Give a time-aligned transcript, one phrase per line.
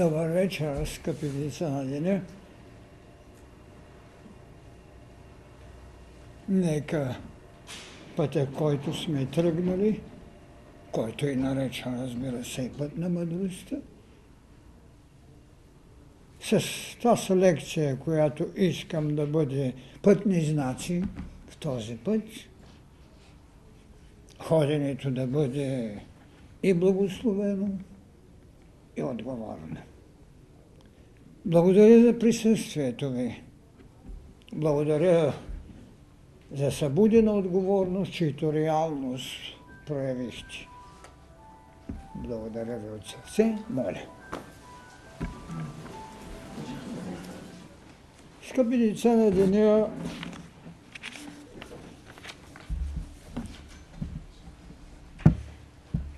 [0.00, 2.20] Добър вечер, скъпи деца на деня.
[6.48, 7.18] Нека
[8.16, 10.00] пътя, който сме тръгнали,
[10.92, 13.76] който е наречен, разбира се, път на мъдростта,
[16.40, 16.60] с
[17.02, 21.02] тази лекция, която искам да бъде пътни знаци
[21.48, 22.22] в този път,
[24.38, 25.98] ходенето да бъде
[26.62, 27.68] и благословено,
[28.96, 29.89] и отговорно.
[31.44, 33.42] Благодаря за присъствието ви.
[34.52, 35.32] Благодаря
[36.52, 39.36] за събудена отговорност, чието реалност
[39.86, 40.68] проявихте.
[42.14, 43.58] Благодаря ви от сърце.
[43.70, 44.02] Моля.
[48.48, 49.90] Скъпи деца на деня,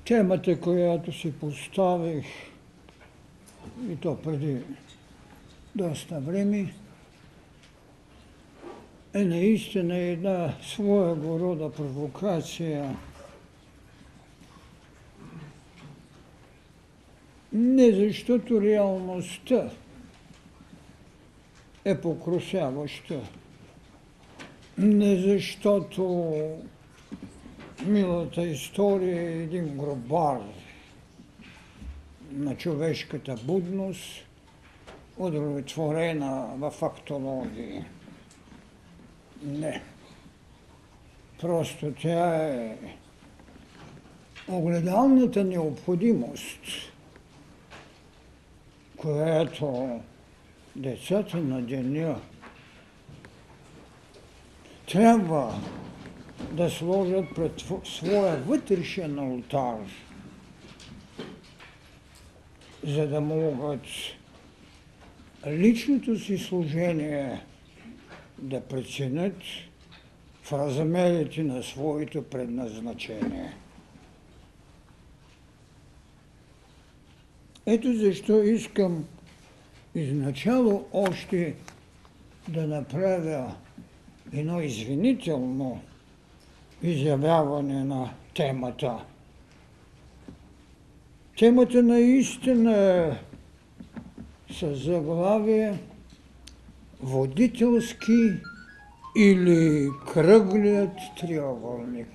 [0.05, 2.27] темата, която си поставих,
[3.91, 4.59] и то преди
[5.75, 6.75] доста време,
[9.15, 12.97] е наистина една своего рода провокация.
[17.53, 19.71] Не защото реалността
[21.85, 23.21] е покрусяваща,
[24.79, 26.33] не защото
[27.87, 30.41] милата история е един гробар
[32.33, 34.25] на човешката будност,
[35.17, 37.85] удовлетворена в фактологии.
[39.43, 39.83] Не.
[41.41, 42.77] Просто тя е
[44.49, 46.61] огледалната необходимост,
[48.97, 50.01] която
[50.77, 52.21] децата на деня
[54.93, 55.61] трябва
[56.53, 59.79] да сложат пред своя вътрешен алтар,
[62.85, 63.87] за да могат
[65.47, 67.41] личното си служение
[68.39, 69.37] да преценят
[70.43, 73.53] в размерите на своето предназначение.
[77.67, 79.05] Ето защо искам
[79.95, 81.55] изначало още
[82.49, 83.55] да направя
[84.33, 85.81] едно извинително
[86.83, 89.05] изявяване на темата.
[91.39, 93.32] Темата наистина е
[94.53, 95.79] с заглавие
[97.03, 98.33] Водителски
[99.17, 102.09] или кръглият триъгълник.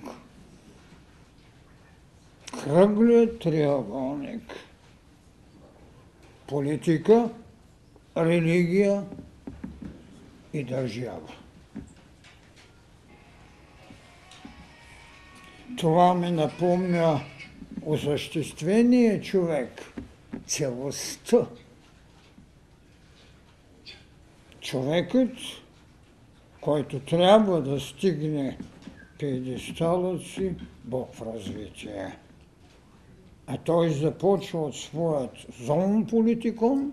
[2.64, 4.42] Кръглият триъгълник.
[6.46, 7.30] Политика,
[8.16, 9.04] религия
[10.52, 11.32] и държава.
[15.76, 17.20] Това ми напомня
[17.82, 19.82] осъществения човек,
[20.46, 21.46] целостта.
[24.68, 25.30] Човекът,
[26.60, 28.58] който трябва да стигне
[29.18, 32.18] педесталът си, Бог в развитие.
[33.46, 35.30] А той започва от своят
[35.60, 36.92] зон политикон,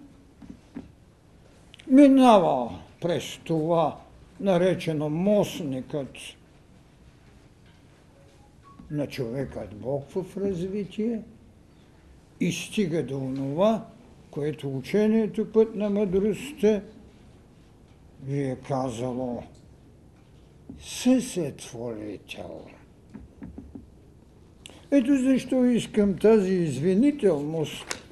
[1.87, 3.99] минава през това
[4.39, 6.17] наречено мостникът
[8.91, 11.21] на човекът Бог в развитие
[12.39, 13.85] и стига до това,
[14.31, 16.81] което учението път на мъдростта
[18.27, 19.43] ви е казало
[20.79, 22.61] съсетворител.
[24.91, 28.05] Ето защо искам тази извинителност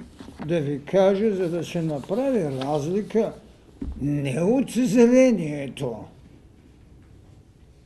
[0.47, 3.33] да ви кажа, за да се направи разлика
[4.01, 5.95] не от зрението,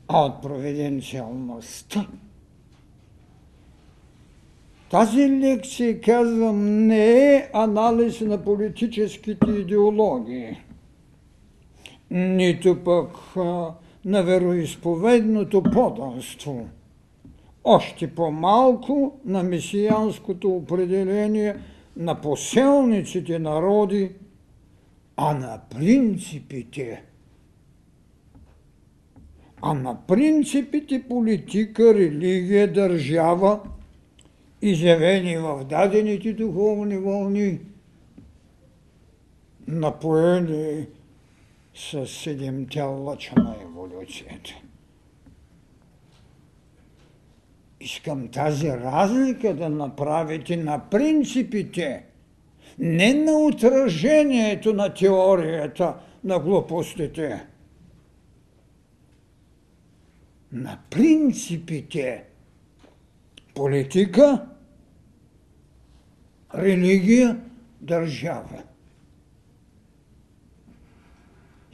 [0.08, 2.08] а от провиденциалността.
[4.92, 10.58] Тази лекция, казвам, не е анализ на политическите идеологии,
[12.12, 13.74] нито пък а,
[14.06, 16.68] на вероисповедното поданство,
[17.64, 21.56] още по-малко на месиянското определение
[21.98, 24.12] на поселниците народи,
[25.16, 27.04] а на принципите.
[29.62, 33.60] А на принципите политика, религия, държава–
[34.62, 37.60] изявени в дадените духовни вълни,
[39.68, 40.88] напоени
[41.78, 44.50] с седемте лъча на еволюцията.
[47.82, 52.06] Искам тази разлика да направите на принципите,
[52.80, 57.46] не на отражението на теорията на глупостите.
[60.52, 62.24] На принципите
[63.56, 64.48] политика,
[66.56, 67.40] религия,
[67.82, 68.64] държава.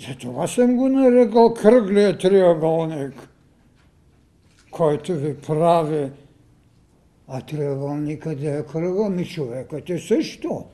[0.08, 3.30] Затова съм го нарекал кръглия триъгълник,
[4.72, 6.10] който ви прави,
[7.28, 10.66] а триъгълникът да е кръгъл, ми човекът е също.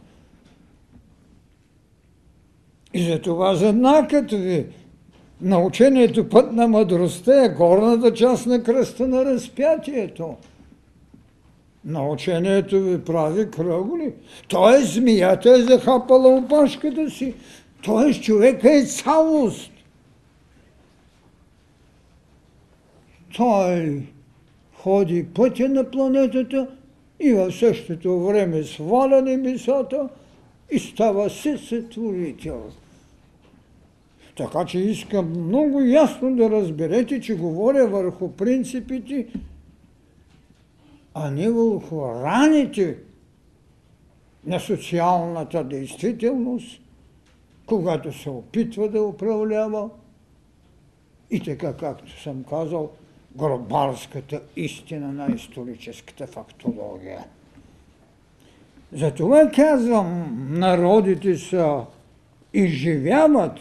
[2.93, 4.65] И затова знакът ви
[5.41, 10.35] на учението път на мъдростта е горната част на кръста на разпятието.
[11.85, 14.13] Научението ви прави кръгли.
[14.47, 17.35] Той змията е захапала опашката си.
[17.85, 18.21] Т.е.
[18.21, 19.71] човека е цялост.
[23.35, 24.03] Той
[24.73, 26.67] ходи пътя на планетата
[27.19, 30.09] и в същото време сваля небесата
[30.71, 32.71] и става сътворител.
[34.37, 39.27] Така че искам много ясно да разберете, че говоря върху принципите,
[41.13, 42.97] а не върху раните
[44.45, 46.81] на социалната действителност,
[47.69, 49.89] когато се опитва да управлява
[51.31, 52.91] и така, както съм казал,
[53.35, 57.19] гробарската истина на историческата фактология.
[58.93, 61.81] Затова казвам, народите са
[62.53, 63.59] изживяват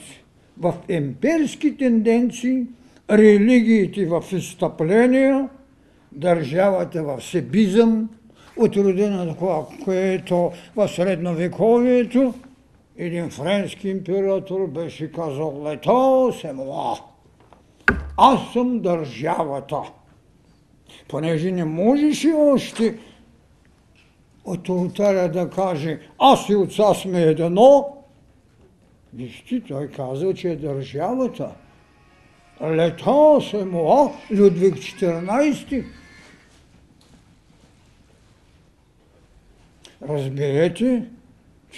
[0.59, 2.67] в емпирски тенденции,
[3.11, 5.49] религиите в изстъпления,
[6.13, 8.09] държавата в себизъм,
[8.57, 9.37] от родина
[9.85, 12.35] което в средновековието
[12.99, 16.99] един френски император беше казал лето се мла.
[18.17, 19.83] Аз съм държавата.
[21.09, 22.99] Понеже не можеше още
[24.45, 27.99] от ултаря да каже аз и отца сме едно,
[29.15, 31.51] Вижте, той казал, че е държавата.
[32.63, 35.85] Лето се му, Людвиг 14.
[40.09, 41.03] Разберете,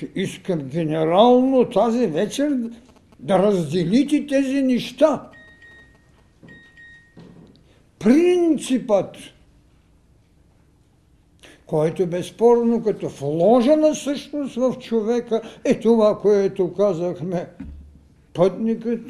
[0.01, 2.59] че искам генерално тази вечер
[3.19, 5.31] да разделите тези неща.
[7.99, 9.17] Принципът
[11.67, 17.49] който безспорно като вложена същност в човека е това, което казахме.
[18.35, 19.01] Пътникът,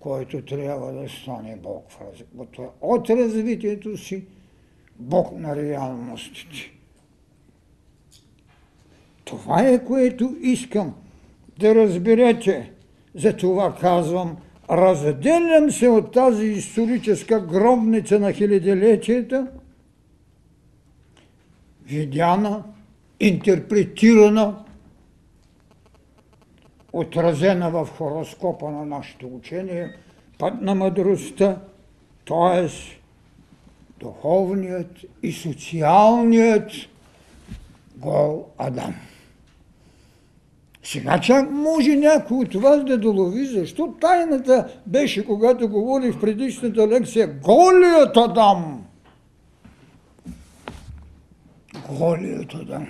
[0.00, 1.84] който трябва да стане Бог
[2.80, 4.24] от развитието си,
[4.98, 6.72] Бог на реалностите.
[9.32, 10.94] Това е, което искам
[11.58, 12.72] да разберете.
[13.14, 14.36] За това казвам,
[14.70, 19.46] разделям се от тази историческа гробница на хилядилетията–
[21.86, 22.64] видяна,
[23.20, 24.64] интерпретирана,
[26.92, 29.96] отразена в хороскопа на нашето учение,
[30.38, 31.60] път на мъдростта,
[32.28, 32.68] т.е.
[34.00, 36.70] духовният и социалният
[37.96, 38.94] гол Адам.
[40.82, 46.88] Сега чак може някой от вас да долови, защо тайната беше, когато говори в предишната
[46.88, 48.84] лекция, голият Адам–
[51.88, 52.86] голият Адам,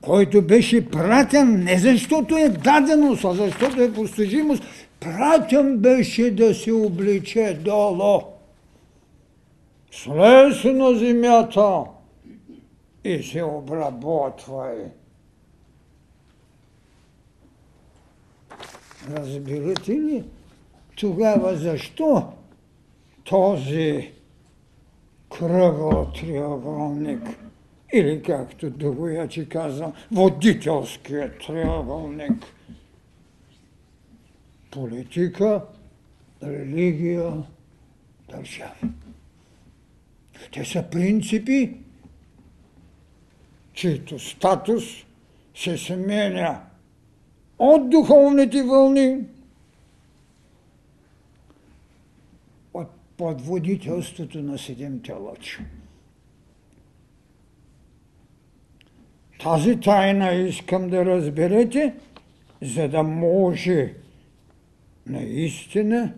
[0.00, 4.62] който беше пратен не защото е даденост, а защото е постижимост,
[5.00, 8.20] пратен беше да се обличе долу.
[9.92, 11.84] Слез на земята
[13.04, 14.76] и се обработвай.
[19.10, 20.24] Разбирате ли
[20.96, 22.32] тогава защо
[23.24, 24.12] този
[25.38, 27.20] кръгъл триъгълник
[27.94, 32.44] или както Догоячи казвам, водителският триъгълник.
[34.70, 35.62] Политика,
[36.42, 37.32] религия,
[38.30, 38.74] държава.
[40.52, 41.76] Те са принципи,
[43.72, 44.84] чието статус
[45.54, 46.65] се сменя
[47.58, 49.24] от духовните вълни
[53.16, 55.64] под водителството на седемте лъча.
[59.42, 61.94] Тази тайна искам да разберете,
[62.62, 63.94] за да може
[65.06, 66.12] наистина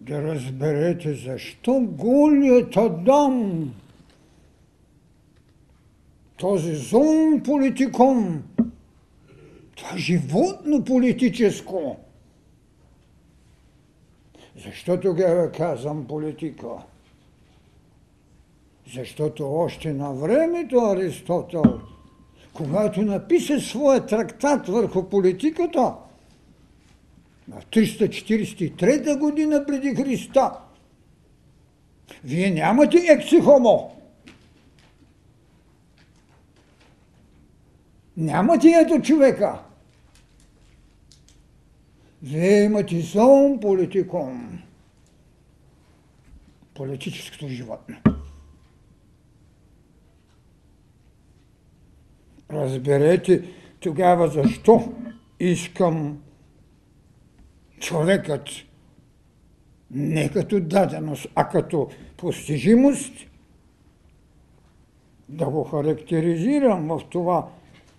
[0.00, 3.70] да разберете защо голият Адам,
[6.36, 8.42] този зон политикон,
[9.80, 11.96] това животно политическо,
[14.64, 16.68] защо тогава казвам политика?
[18.94, 21.80] Защото още на времето Аристотел,
[22.52, 25.94] когато написа своя трактат върху политиката,
[27.48, 30.52] в 343 година преди Христа,
[32.24, 33.96] вие нямате ексихомо.
[38.16, 39.69] Няма ти ето човека.
[42.22, 44.62] Вие имате сон политиком.
[46.74, 47.96] Политическото животно.
[52.52, 53.44] Разберете
[53.80, 54.92] тогава защо
[55.40, 56.22] искам
[57.80, 58.48] човекът
[59.90, 63.12] не като даденост, а като постижимост
[65.28, 67.48] да го характеризирам в това,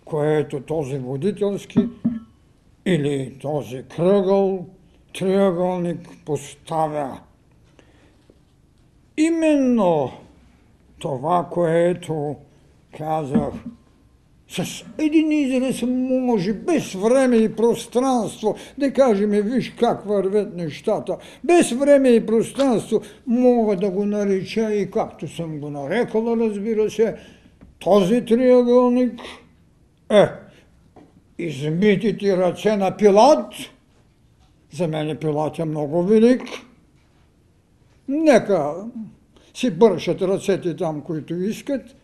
[0.06, 1.90] което този водителски
[2.86, 4.66] или този кръгъл,
[5.20, 7.20] триъгълник поставя.
[9.18, 10.12] Именно
[11.00, 12.36] това, което
[12.98, 13.54] казах,
[14.50, 21.72] с един израз може, без време и пространство, да кажем, виж как вървят нещата, без
[21.72, 27.16] време и пространство, мога да го нареча и както съм го нарекала, разбира се,
[27.80, 29.20] този триъгълник
[30.10, 30.28] е
[31.46, 33.54] измитите ръце на Пилат,
[34.74, 36.42] за мен Пилат е много велик,
[38.08, 38.76] нека
[39.54, 41.96] си бършат ръцете там, които искат,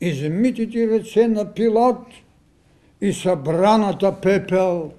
[0.00, 2.06] измитите ръце на Пилат
[3.00, 4.92] и събраната пепел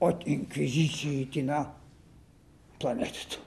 [0.00, 1.66] от инквизициите на
[2.80, 3.38] планетата.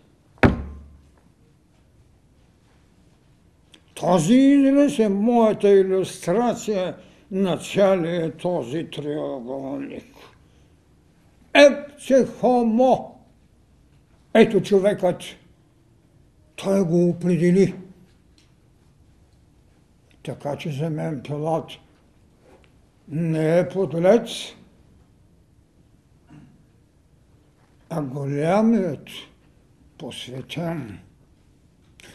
[3.93, 6.95] Този израз е моята иллюстрация
[7.31, 10.15] на целия този триъгълник.
[11.53, 13.19] Епце хомо.
[14.33, 15.23] Ето човекът.
[16.55, 17.75] Той го определи.
[20.23, 21.71] Така че за мен Пилат
[23.07, 24.29] не е подлец,
[27.89, 29.09] а голямият
[29.97, 30.99] посветен,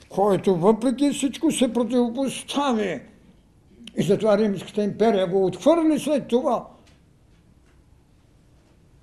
[0.08, 3.00] който въпреки всичко се противопостави
[3.96, 6.66] и затова Римската империя го отхвърли след това.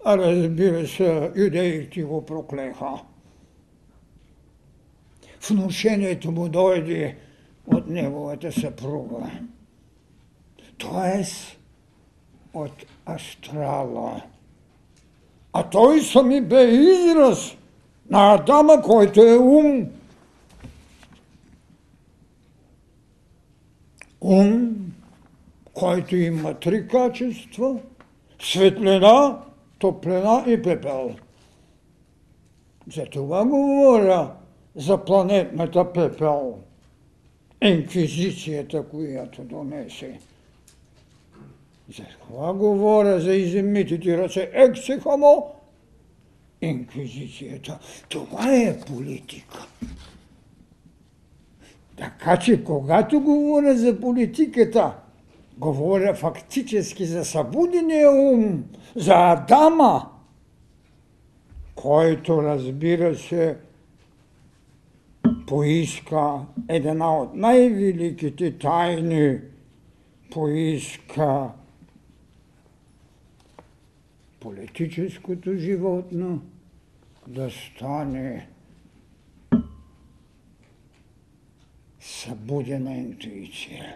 [0.05, 3.01] А разбира се, юдеите го проклеха.
[5.49, 7.17] Внушението му дойде
[7.67, 9.31] от неговата съпруга.
[10.77, 11.57] Тоест
[12.53, 14.21] от астрала.
[15.53, 17.55] А той сами бе израз
[18.09, 19.85] на Адама, който е ум.
[24.21, 24.75] Ум,
[25.73, 27.79] който има три качества–
[28.39, 29.39] светлина,
[29.79, 31.15] топлина и пепел.
[32.93, 34.31] За това говоря
[34.75, 36.59] за планетната пепел
[37.61, 40.19] инквизицията, която донесе.
[41.97, 44.49] За това говоря за иземитите ръце?
[44.53, 45.51] Ексе хомо,
[46.61, 47.79] инквизицията.
[48.09, 49.67] Това е политика.
[51.97, 54.95] Така че, когато говоря за политиката,
[55.57, 58.63] говоря фактически за събудения ум,
[58.95, 60.09] за Адама,
[61.75, 63.57] който, разбира се,
[65.47, 66.39] поиска
[66.69, 69.39] една от най-великите тайни,
[70.31, 71.49] поиска
[74.39, 76.41] политическото животно
[77.27, 78.47] да стане
[82.07, 83.95] събудена интуиция.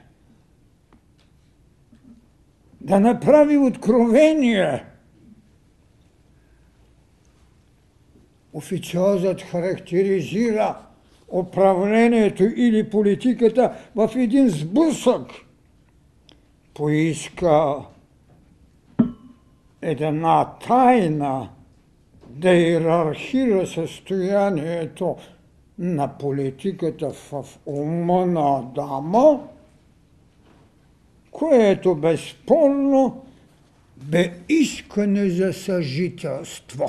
[2.81, 4.85] Да направи откровение.
[8.53, 10.77] Официозът характеризира
[11.27, 15.31] управлението или политиката в един сблъсък.
[16.73, 17.75] Поиска
[19.81, 21.49] една тайна
[22.29, 25.17] да иерархира състоянието
[25.81, 29.47] на политиката в ума на Адама,
[31.31, 33.25] което безспорно
[33.97, 36.85] бе искане за съжителство.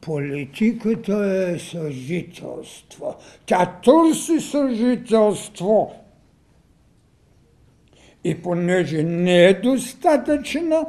[0.00, 3.16] Политиката е съжителство.
[3.46, 5.92] Тя търси съжителство.
[8.24, 10.86] И понеже не е достатъчна,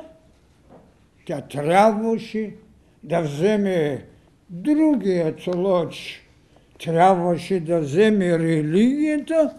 [1.25, 2.55] тя трябваше
[3.03, 4.05] да вземе
[4.49, 6.22] другият лоч.
[6.83, 9.53] Трябваше да вземе религията,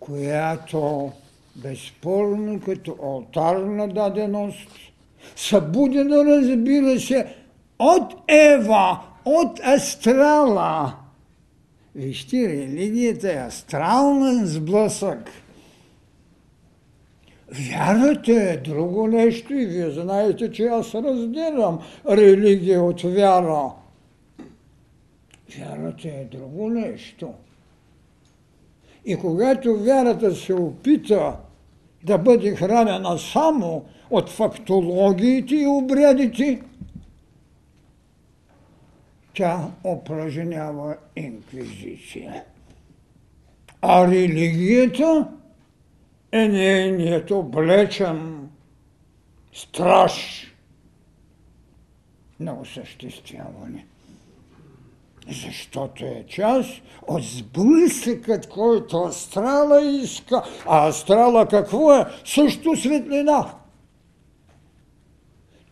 [0.00, 1.12] която
[1.56, 4.68] безспорно като алтарна даденост–
[5.36, 7.34] събудено, разбира се,
[7.78, 10.94] от Ева, от астрала.
[11.94, 15.30] Вижте, религията е астрален сблъсък.
[17.52, 21.78] Вярата е друго нещо и вие знаете, че аз разделям
[22.10, 23.70] религия от вяра.
[25.58, 27.34] Вярата е друго нещо.
[29.04, 31.36] И когато вярата се опита
[32.04, 36.62] да бъде хранена само от фактологиите и обрядите,
[39.34, 42.44] тя упражнява инквизиция.
[43.82, 45.28] А религията
[46.32, 48.48] е нейният облечен
[49.52, 50.46] страж
[52.40, 53.86] на осъществяване.
[55.30, 60.42] Защото е част от сблъсъкът, който астрала иска.
[60.66, 62.06] А астрала какво е?
[62.24, 63.54] Също светлина.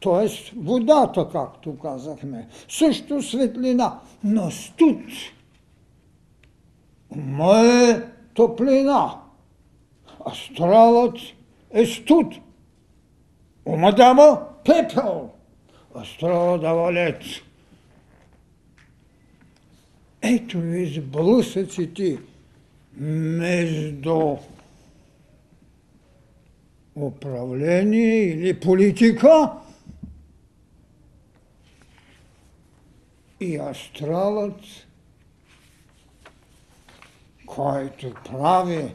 [0.01, 2.49] Тоест водата, както казахме.
[2.69, 5.01] Също светлина, но студ.
[7.11, 8.03] Ума е
[8.35, 9.15] топлина.
[10.27, 11.19] Астралът
[11.71, 12.35] е студ.
[13.65, 15.31] Ума дава пепел.
[15.95, 17.23] Астрала дава лед.
[20.23, 22.19] Ето ви сблъсъците
[22.97, 24.37] между
[26.97, 29.53] управление или политика
[33.41, 34.61] и астралът,
[37.47, 38.95] който прави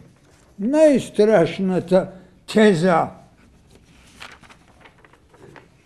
[0.60, 2.12] най-страшната
[2.53, 3.10] теза,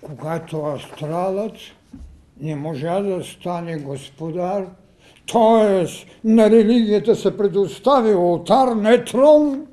[0.01, 1.56] когато астралът
[2.39, 4.67] не можа да стане господар,
[5.31, 5.86] т.е.
[6.24, 9.67] на религията се предостави алтар, не трон,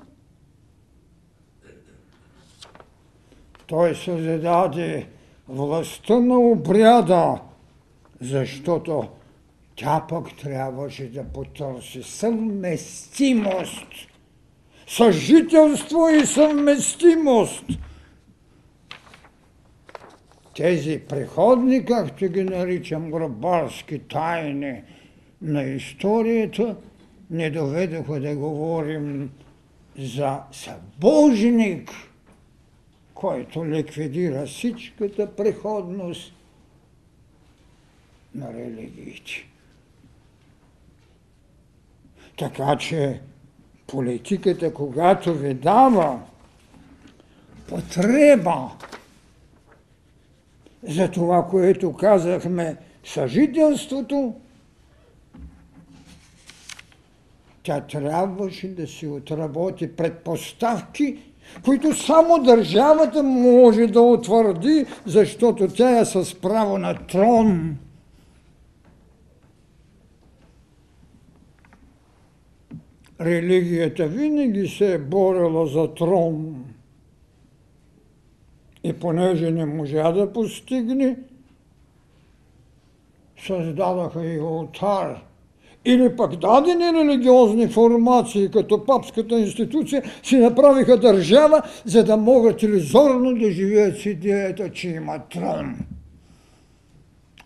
[3.66, 5.06] той създаде
[5.48, 7.40] властта на обряда,
[8.20, 9.08] защото
[9.76, 13.86] тя пък трябваше да потърси съвместимост.
[14.86, 17.64] Съжителство и съвместимост.
[20.56, 24.82] Тези преходни, както ги наричам, гробарски тайни
[25.44, 26.76] на историята,
[27.30, 29.30] не доведоха да говорим
[29.98, 31.90] за събожник,
[33.14, 36.32] който ликвидира всичката преходност
[38.34, 39.32] на религиите.
[42.38, 43.20] Така че
[43.86, 46.22] политиката, когато ви дава
[47.68, 48.70] потреба
[50.82, 54.34] за това, което казахме, съжителството,
[57.64, 61.18] тя трябваше да си отработи предпоставки,
[61.64, 67.76] които само държавата може да утвърди, защото тя е с право на трон.
[73.20, 76.64] религията винаги се е борила за трон.
[78.84, 81.16] И понеже не можа да постигне,
[83.46, 85.24] създадаха и алтар.
[85.84, 93.34] Или пък дадени религиозни формации, като папската институция, си направиха държава, за да могат иллюзорно
[93.34, 95.76] да живеят с идеята, че има трон.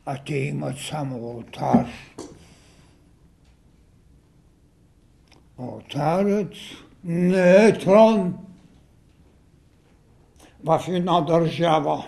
[0.07, 1.87] А те имат само алтар.
[5.59, 6.53] Алтарът
[7.05, 8.35] не е трон
[10.65, 12.07] в една държава.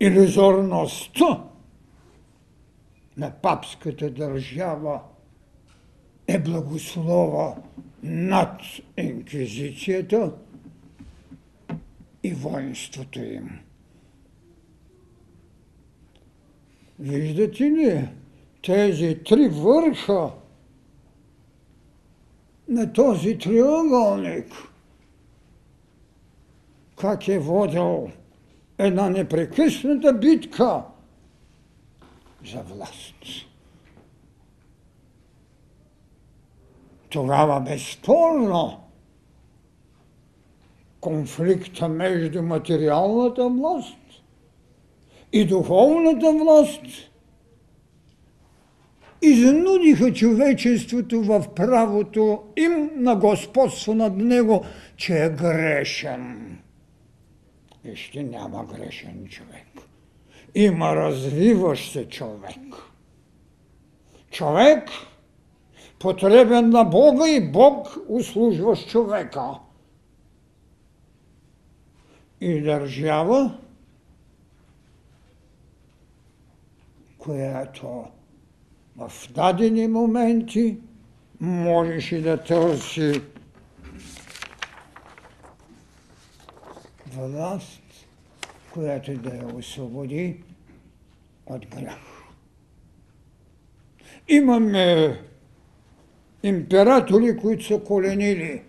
[0.00, 1.40] Иллюзорността
[3.16, 5.00] на папската държава
[6.26, 7.56] е благослова
[8.02, 8.60] над
[8.96, 10.32] инквизицията
[12.22, 13.58] и воинството им.
[16.98, 18.08] Виждате ли?
[18.64, 20.30] тези три върха
[22.68, 24.52] на този триъгълник,
[27.00, 28.10] как е водил
[28.78, 30.82] една непрекъсната битка
[32.44, 33.14] за власт.
[37.08, 38.80] Тогава безспорно
[41.00, 43.96] конфликта между материалната власт
[45.32, 46.82] и духовната власт–
[49.24, 54.64] изнудиха човечеството в правото им на господство над него,
[54.96, 56.58] че е грешен.
[57.84, 59.66] Вижте, няма грешен човек.
[60.54, 62.58] Има развиващ се човек.
[64.30, 64.88] Човек,
[65.98, 69.50] потребен на Бога и Бог услужващ човека.
[72.40, 73.58] И държава,
[77.18, 78.04] която
[78.96, 80.78] в дадени моменти
[81.40, 83.22] можеше да търси
[87.12, 87.83] власт,
[88.74, 90.36] която да я освободи
[91.46, 91.98] от грях.
[94.28, 95.18] Имаме
[96.42, 98.62] императори, които са коленили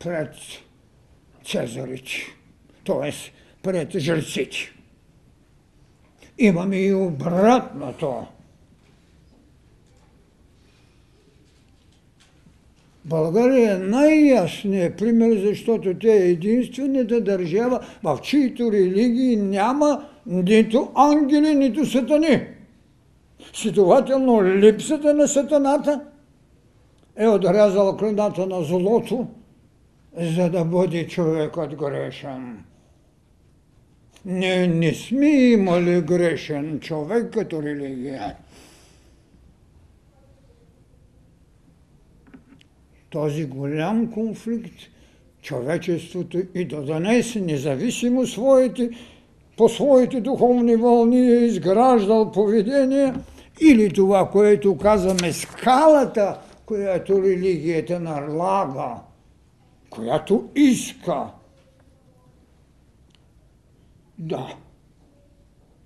[0.00, 0.34] пред
[1.44, 2.12] цезарите,
[2.86, 3.12] т.е.
[3.62, 4.56] пред жреците.
[6.38, 8.26] Имаме и обратното.
[13.04, 21.54] България е най-ясният пример, защото те е единствената държава, в чието религии няма нито ангели,
[21.54, 22.46] нито сатани.
[23.52, 26.00] Следователно, липсата на сатаната
[27.16, 29.26] е отрязала кръвната на злото,
[30.18, 32.64] за да бъде човекът грешен.
[34.26, 38.36] Не, не сме имали грешен човек като религия.
[43.14, 44.78] Този голям конфликт
[45.42, 48.90] човечеството и до днес, независимо своите,
[49.56, 53.14] по своите духовни вълни е изграждал поведение
[53.60, 58.94] или това, което казваме скалата, която религията налага,
[59.90, 61.26] която иска
[64.18, 64.54] да.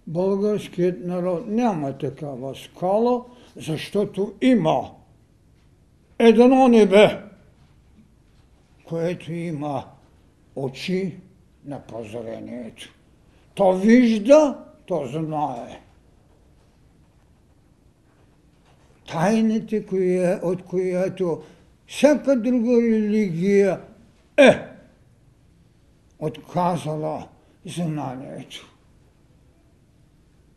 [0.06, 3.24] Българският народ няма такава скала,
[3.56, 4.90] защото има
[6.18, 7.20] едно небе,
[8.84, 9.84] което има
[10.56, 11.16] очи
[11.64, 12.94] на прозрението.
[13.54, 15.80] То вижда, то знае.
[19.08, 19.84] Тайните,
[20.42, 21.42] от която
[21.86, 23.80] всяка друга религия
[24.36, 24.58] е
[26.18, 27.28] отказала
[27.66, 28.74] знанието.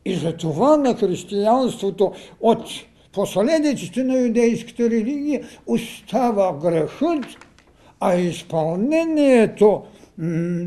[0.05, 2.67] И за това на християнството от
[3.11, 7.25] последиците на юдейската религия остава грехът,
[7.99, 9.83] а изпълнението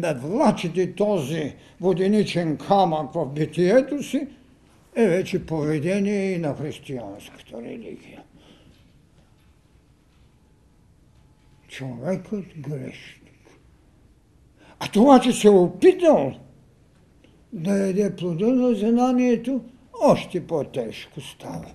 [0.01, 4.29] да влачите този воденичен камък в битието си
[4.97, 8.23] е вече поведение и на християнската религия.
[11.69, 13.21] Човекът грешен.
[14.81, 16.33] А това, че се е опитал
[17.53, 19.61] да яде плода на знанието,
[20.03, 21.71] още по-тежко става.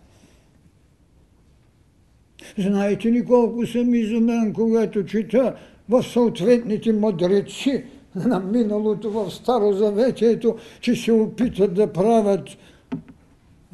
[2.58, 5.56] Знаете ли колко съм изумен, когато чета
[5.89, 7.84] в съответните мъдреци
[8.15, 12.49] на миналото в Старо Заветието, че се опитат да правят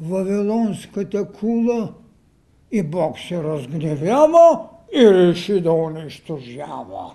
[0.00, 1.92] Вавилонската кула
[2.72, 4.60] и Бог се разгневява
[4.94, 7.14] и реши да унищожава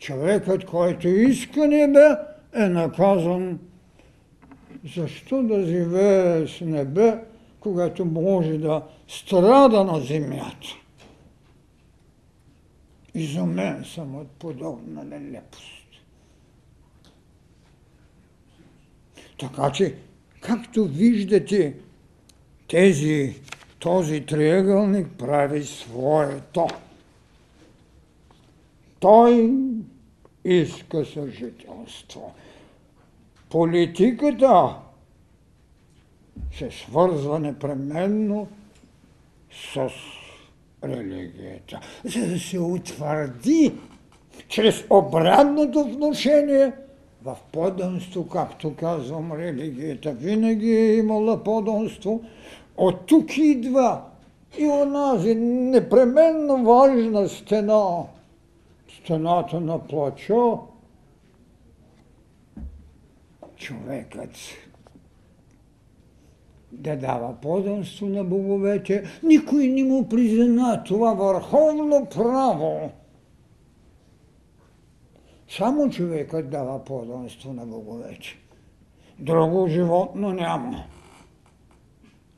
[0.00, 2.16] човекът, който иска небе,
[2.54, 3.58] е наказан.
[4.96, 7.18] Защо да живее с небе,
[7.60, 10.79] когато може да страда на земята?
[13.14, 15.86] Изумен съм от подобна нелепост.
[19.38, 19.94] Така че,
[20.40, 21.74] както виждате,
[22.68, 23.40] тези,
[23.78, 26.66] този триъгълник прави своето.
[29.00, 29.54] Той
[30.44, 32.34] иска съжителство.
[33.50, 34.76] Политиката
[36.52, 38.48] се свързва непременно
[39.72, 39.90] с
[40.84, 43.72] религията, за да се утвърди
[44.48, 46.72] чрез обратното вношение
[47.22, 52.22] в поданство, както казвам, религията винаги е имала поданство.
[52.76, 54.02] От тук идва
[54.58, 58.02] и онази непременно важна стена–
[59.04, 60.52] стената на плача,
[63.56, 64.30] човекът
[66.72, 72.90] да дава поданство на боговете, никой не му призна това върховно право.
[75.48, 78.38] Само човекът дава поданство на боговете.
[79.18, 80.84] Друго животно няма.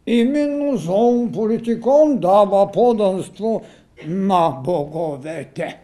[0.07, 3.63] Именно зон политикон дава поданство
[4.07, 5.81] на боговете.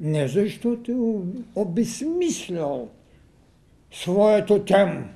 [0.00, 2.88] Не защото е обезмислял
[3.90, 5.10] своето тем.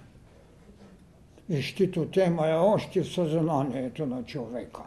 [1.49, 4.83] Вижте, тема е още в съзнанието на човека.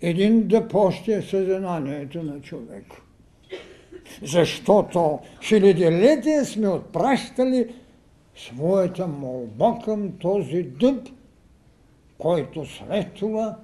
[0.00, 3.00] Един да пощи е съзнанието на човека.
[4.22, 7.74] Защото хилядилетия сме отпращали
[8.36, 11.08] своята молба към този дъб,
[12.18, 13.58] който след това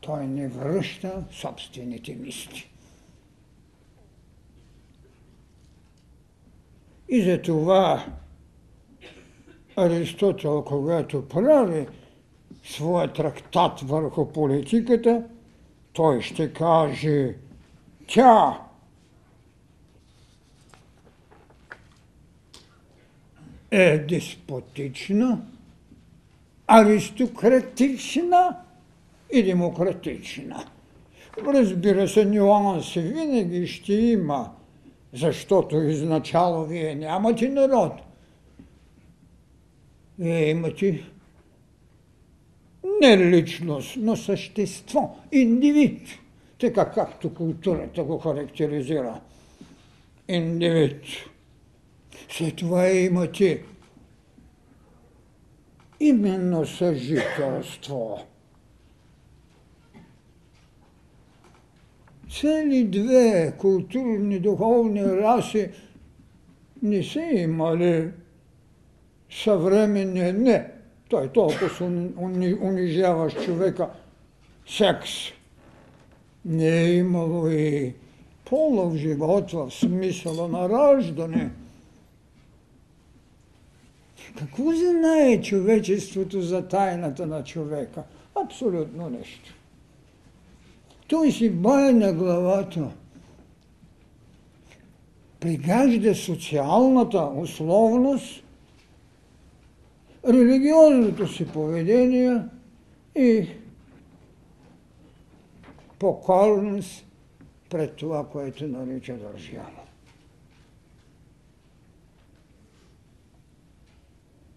[0.00, 2.71] той не връща собствените мисли.
[7.12, 8.06] И за това
[9.76, 11.86] Аристотел, когато прави
[12.64, 15.22] своя трактат върху политиката,
[15.92, 17.34] той ще каже,
[18.06, 18.60] тя
[23.70, 25.42] е деспотична,
[26.66, 28.56] аристократична
[29.32, 30.64] и демократична.
[31.46, 34.50] Разбира се, нюанси винаги ще има,
[35.12, 37.92] защото изначало вие нямате народ.
[40.18, 41.04] Вие имате
[43.00, 46.08] не личност, но същество, индивид,
[46.58, 49.20] така както културата го характеризира.
[50.28, 51.02] Индивид.
[52.30, 53.62] След това имате
[56.00, 58.26] именно съжителство.
[62.40, 65.70] Цели две културни, духовни раси
[66.82, 68.10] не са имали
[69.30, 70.70] съвременния не.
[71.08, 71.70] Той толкова
[72.62, 73.88] унижаваш човека
[74.66, 75.10] секс.
[76.44, 77.94] Не е имало и
[78.44, 81.50] полов живот в смисъла на раждане.
[84.38, 88.02] Какво знае човечеството за тайната на човека?
[88.44, 89.54] Абсолютно нещо.
[91.12, 92.90] Той си бая на главата.
[95.40, 98.44] Пригажда социалната условност,
[100.28, 102.40] религиозното си поведение
[103.16, 103.48] и
[105.98, 107.06] покорност
[107.70, 109.82] пред това, което нарича държава.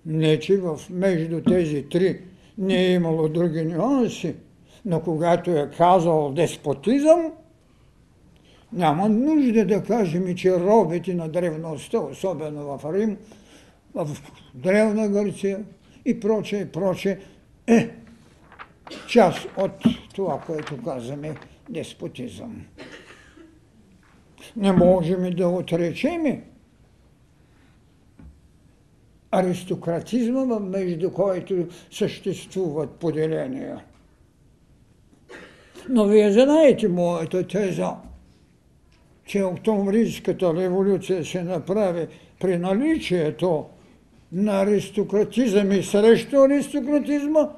[0.06, 2.22] Не, че в между тези три
[2.58, 4.36] не е имало други нюанси,
[4.86, 7.32] но когато е казал деспотизъм,
[8.74, 13.18] няма нужда да кажем, че робите на древността, особено в Рим,
[13.96, 14.18] в
[14.54, 15.64] Древна Гърция
[16.06, 17.20] и прочее, и прочее,
[17.68, 17.90] е
[19.08, 19.72] част от
[20.16, 21.36] това, което казваме
[21.70, 22.66] деспотизъм.
[24.56, 26.44] Не можем да отречеме
[29.32, 33.84] аристократизма, между който съществуват поделения.
[35.90, 37.92] Но вие знаете моята теза,
[39.26, 42.08] че октомврийската революция се направи
[42.40, 43.66] при наличието
[44.32, 47.50] на аристократизъм и срещу аристократизма,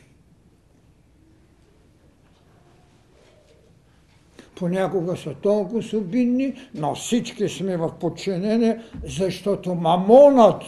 [4.55, 10.63] Понякога са толкова обидни, но всички сме в подчинение, защото мамонът,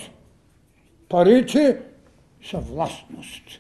[1.10, 1.78] парите
[2.50, 3.60] са властност.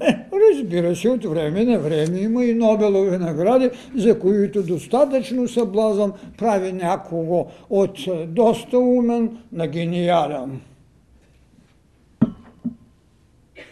[0.00, 0.16] Е,
[0.52, 6.72] разбира се, от време на време има и Нобелови награди, за които достатъчно съблазъм прави
[6.72, 10.60] някого от е, доста умен на гениален.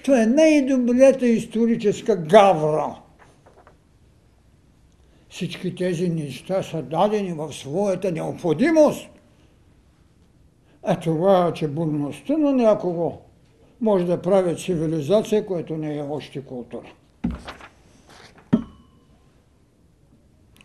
[0.05, 2.97] Това е най-добрата историческа гавра.
[5.31, 9.09] Всички тези неща са дадени в своята необходимост.
[10.83, 13.24] А това, че будността на някого
[13.85, 16.93] може да прави цивилизация, което не е още култура.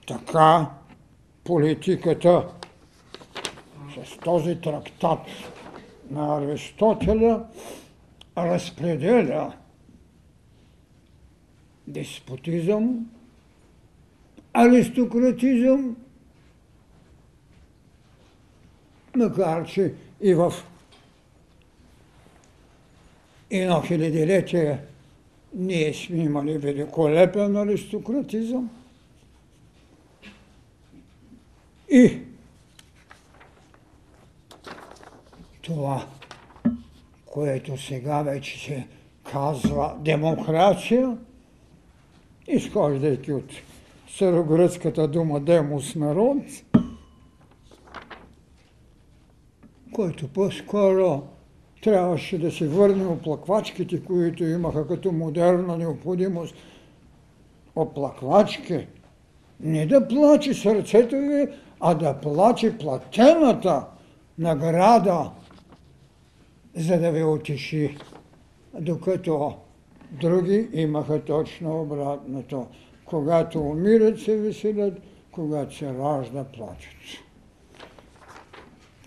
[0.07, 0.69] Така
[1.43, 2.47] политиката
[4.05, 5.19] с този трактат
[6.11, 7.45] на Аристотеля
[8.37, 9.53] разпределя
[11.87, 13.09] деспотизъм,
[14.53, 15.95] аристократизъм,
[19.15, 20.53] макар че и в
[23.51, 24.79] едно хилядилетие
[25.55, 28.69] Ние сме имали великолепен аристократизъм.
[31.91, 32.17] И
[35.61, 36.07] това,
[37.25, 38.87] което сега вече се
[39.31, 41.17] казва демокрация,
[42.47, 43.51] изхождайки от
[44.09, 46.43] старогръцката дума демос народ,
[49.93, 51.27] който по-скоро
[51.81, 56.55] трябваше да се върне оплаквачките, които имаха като модерна необходимост.
[57.75, 58.87] Оплаквачки.
[59.59, 61.47] Не да плаче сърцето ви,
[61.79, 63.85] а да плаче платената
[64.37, 65.31] награда,
[66.75, 67.97] за да ви отиши.
[68.79, 69.53] Докато
[70.11, 72.67] други имаха точно обратното.
[73.05, 74.93] Когато умират се веселят,
[75.31, 77.28] когато се ражда плачат.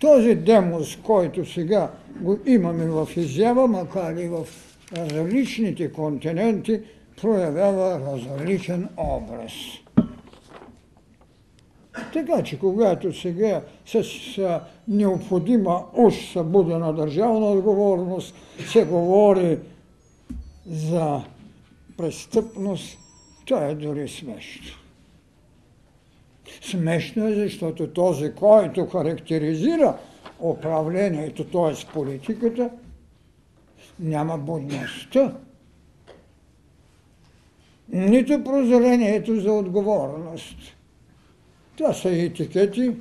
[0.03, 4.47] Този демос, който сега го имаме в изява, макар и в
[4.97, 6.81] различните континенти,
[7.21, 9.53] проявява различен образ.
[12.13, 14.03] Така че когато сега с
[14.87, 18.35] необходима уж събудена държавна отговорност
[18.67, 19.59] се говори
[20.65, 21.21] за
[21.97, 22.97] престъпност,
[23.45, 24.82] това е дори смешно.
[26.61, 29.97] Смешно е, защото този, който характеризира
[30.39, 31.93] управлението, т.е.
[31.93, 32.69] политиката,
[33.99, 35.33] няма будността,
[37.89, 40.57] нито прозрението за отговорност.
[41.75, 42.91] Това са етикети,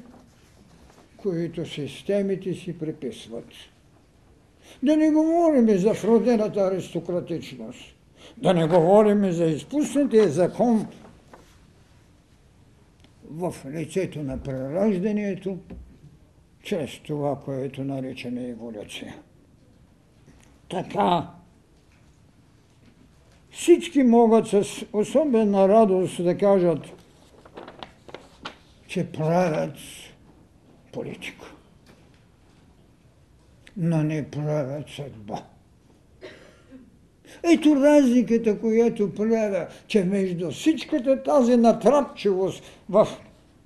[1.16, 3.44] които системите си приписват.
[4.82, 7.94] Да не говорим за вродената аристократичност,
[8.36, 10.86] да не говорим за изпуснатия закон
[13.32, 15.58] в лицето на прераждането,
[16.62, 19.14] чрез това, което наричаме еволюция.
[20.68, 21.30] Така,
[23.50, 26.80] всички могат с особена радост да кажат,
[28.86, 29.76] че правят
[30.92, 31.54] политика,
[33.76, 35.51] но не правят съдба.
[37.42, 43.08] Ето разликата, която правя, че между всичката тази натрапчивост в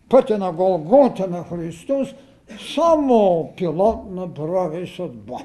[0.08, 2.14] пътя на Голгота на Христос,
[2.74, 5.38] само Пилат направи съдба.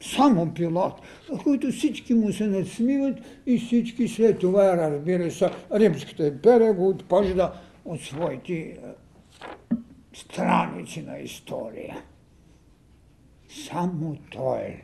[0.00, 0.94] Само Пилат,
[1.42, 7.52] които всички му се надсмиват и всички след това, разбира се, Римската империя го отпъжда
[7.84, 8.76] от своите е,
[10.14, 12.02] страници на история.
[13.68, 14.82] Само той.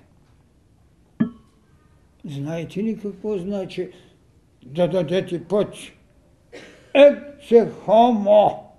[2.25, 3.91] Знаете ли какво значи
[4.67, 5.75] да дадете път?
[6.95, 8.73] Ете хомо.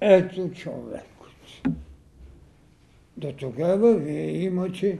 [0.00, 1.04] Ето човекът.
[3.16, 4.98] До тогава вие имате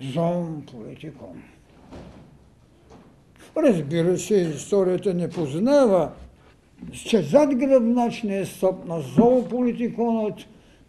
[0.00, 1.42] зон политикон.
[3.56, 6.12] Разбира се, историята не познава,
[6.92, 10.38] че зад гръбначния стоп на зоополитиконът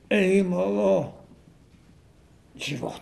[0.09, 1.05] е имало
[2.57, 3.01] живот.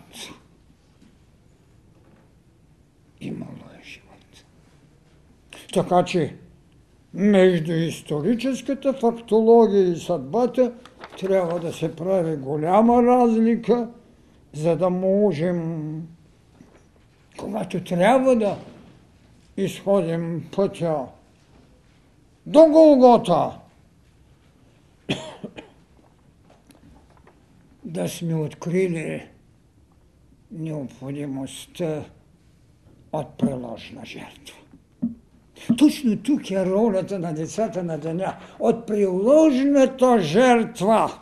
[3.20, 3.50] Имало
[3.80, 4.44] е живот.
[5.72, 6.36] Така че
[7.14, 10.72] между историческата фактология и съдбата
[11.20, 13.88] трябва да се прави голяма разлика,
[14.52, 16.02] за да можем,
[17.38, 18.58] когато трябва да
[19.56, 21.06] изходим пътя
[22.46, 23.58] до Голгота,
[27.84, 29.28] да сме открили
[30.50, 32.04] необходимостта
[33.18, 34.56] от приложна жертва.
[35.78, 38.36] Точно тук е ролята на децата на деня.
[38.58, 41.20] От приложната жертва.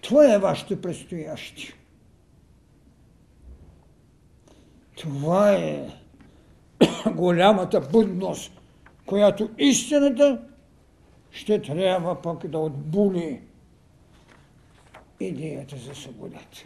[0.00, 1.74] Това е вашето предстояще.
[4.96, 5.88] Това е
[7.14, 8.52] голямата будност,
[9.06, 10.40] която истината
[11.30, 13.40] ще трябва пък да отбули
[15.20, 16.64] идеята за свободата.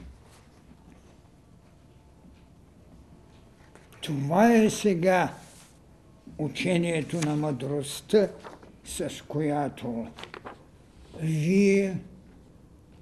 [4.00, 5.34] Това е сега
[6.38, 8.28] учението на мъдростта,
[8.84, 10.06] с която
[11.20, 11.96] вие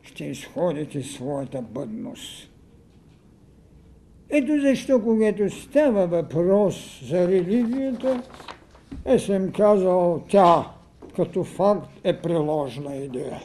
[0.03, 2.51] ще изходите своята бъдност.
[4.30, 8.22] Ето защо, когато става въпрос за религията,
[9.05, 10.70] е съм казал, тя
[11.16, 13.42] като факт е приложна идея.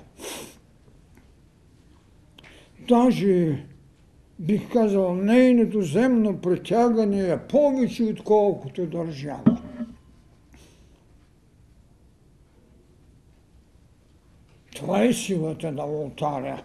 [2.88, 3.66] Даже
[4.40, 9.62] бих казал, нейното земно притягане е повече, отколкото държава.
[14.76, 16.64] Това е силата на алтаря.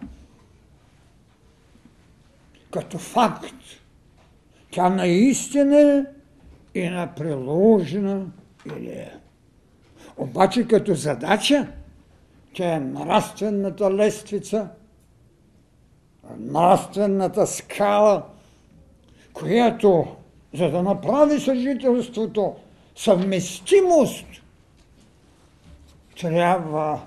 [2.71, 3.55] като факт.
[4.71, 6.05] Тя наистина
[6.75, 8.25] и на приложена
[8.65, 9.19] идея.
[10.17, 11.67] Обаче като задача,
[12.53, 14.69] тя е нравствената лествица,
[16.37, 18.23] нравствената скала,
[19.33, 20.07] която,
[20.53, 22.55] за да направи съжителството
[22.95, 24.25] съвместимост,
[26.21, 27.01] трябва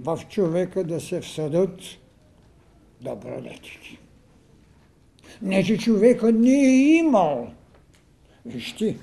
[0.00, 1.80] в човека да се всъдат
[3.00, 3.98] добродетели.
[5.42, 7.48] Не, че човека не е имал.
[8.46, 8.96] Вижте,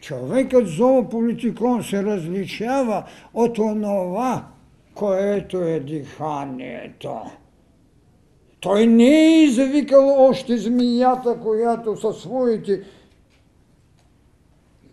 [0.00, 3.04] човекът зоополитикон се различава
[3.34, 4.46] от онова,
[4.94, 7.20] което е диханието.
[8.62, 12.82] Той не е извикал още змията, която със своите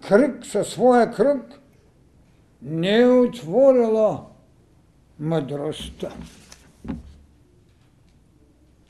[0.08, 1.62] кръг, със своя кръг,
[2.62, 4.26] не е отворила
[5.20, 6.14] мъдростта.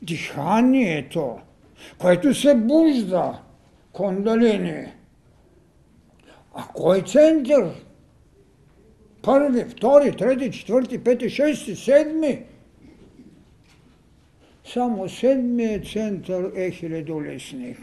[0.01, 1.39] Диханието,
[1.97, 3.39] което се бужда,
[3.91, 4.93] кондалини.
[6.53, 7.85] А кой център?
[9.21, 12.45] Първи, втори, трети, четвърти, пети, шести, седми.
[14.73, 17.77] Само седмият център е хилядолесник.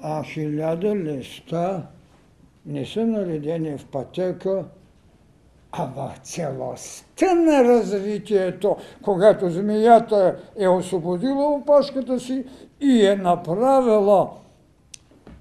[0.00, 1.86] А хиляда листа
[2.66, 4.64] не са наредени в пътека,
[5.72, 12.44] а в целостта на развитието, когато змията е освободила опашката си
[12.80, 14.30] и е направила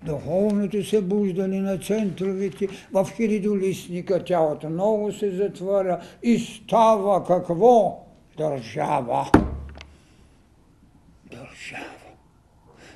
[0.05, 8.09] духовното събуждане на центровете в хилидолистника, тялото много се затваря и става какво?
[8.39, 9.31] Държава.
[11.31, 11.83] Държава.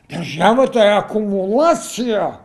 [0.09, 2.39] Държавата е акумулация.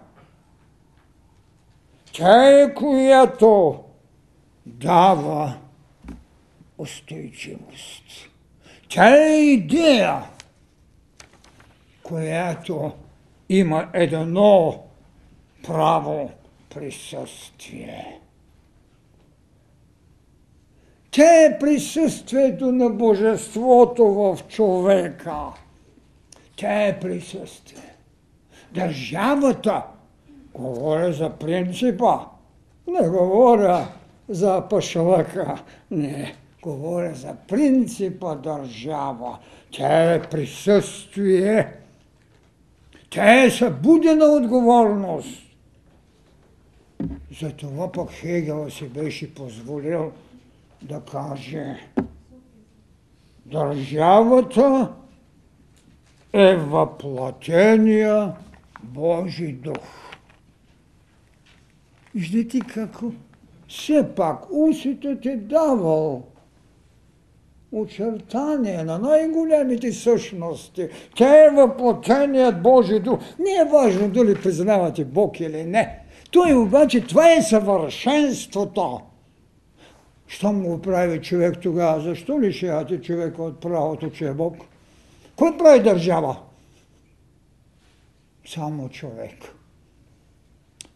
[2.12, 3.80] Тя е която
[4.66, 5.59] дава
[6.78, 8.05] устойчивост.
[8.88, 10.22] Тя е идея,
[12.03, 12.92] която
[13.49, 14.84] има едно
[15.66, 16.30] право
[16.74, 18.18] присъствие.
[21.19, 25.37] Тя е присъствието на Божеството в човека.
[26.57, 27.95] Тя е присъствие.
[28.75, 29.83] Държавата,
[30.55, 32.19] говоря за принципа,
[32.89, 33.89] не говоря
[34.29, 39.39] за пашлъка, не, говоря за принципа държава.
[39.71, 41.73] Тя е присъствие.
[43.11, 45.43] Тя е събудена отговорност.
[47.41, 50.12] Затова пък Хегел си беше позволил
[50.83, 51.76] да каже
[53.47, 54.93] Държавата
[56.33, 58.33] е въплатения
[58.83, 60.12] Божи дух.
[62.14, 63.11] Виждате какво?
[63.68, 66.22] Все пак усетът е давал
[67.72, 70.89] очертание на най-големите същности.
[71.16, 73.18] Те е въплатеният Божи дух.
[73.39, 75.99] Не е важно дали признавате Бог или не.
[76.31, 79.01] Той обаче, това е съвършенството.
[80.29, 82.01] Що му прави човек тогава?
[82.01, 84.57] Защо лишавате човека от правото, че е Бог?
[85.37, 86.37] Кой прави държава?
[88.47, 89.35] Само човек.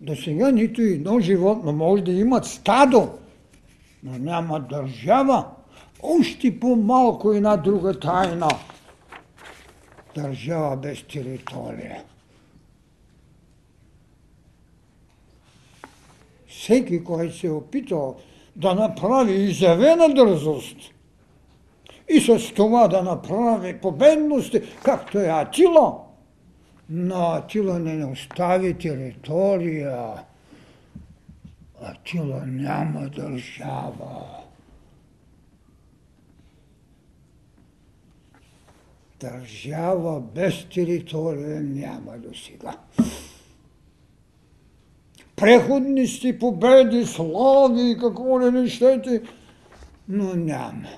[0.01, 3.09] До сега нито едно животно може да имат стадо,
[4.03, 5.47] но няма държава.
[6.03, 8.49] Още по-малко една друга тайна.
[10.15, 12.03] Държава без територия.
[16.49, 18.17] Всеки, който се е опитал
[18.57, 20.77] да направи изявена дързост
[22.09, 25.99] и с това да направи победности, както е Атила,
[26.91, 30.15] но Атила не остави територия.
[31.83, 34.27] Атила няма държава.
[39.21, 42.77] Държава без територия няма до сега
[45.43, 49.23] преходности, победи, слави какво ли не щете,
[50.09, 50.89] но няма.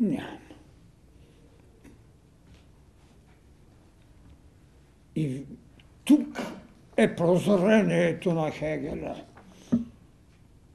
[0.00, 0.38] Няма.
[5.16, 5.42] И
[6.04, 6.42] тук
[6.96, 9.16] е прозрението на Хегеля.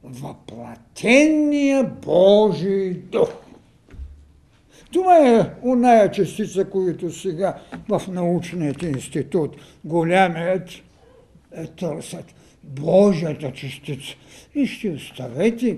[0.03, 3.29] Въплатения Божий дух.
[4.91, 9.55] Това е оная частица, които сега в научният институт,
[9.85, 10.69] голямият
[11.75, 12.25] търсят
[12.63, 14.15] Божията частица.
[14.55, 15.77] И ще оставете